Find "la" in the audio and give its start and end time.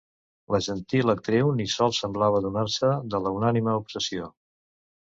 0.55-0.61, 3.27-3.39